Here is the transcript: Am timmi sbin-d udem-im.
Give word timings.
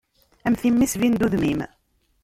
Am 0.47 0.55
timmi 0.59 0.87
sbin-d 0.93 1.25
udem-im. 1.25 1.61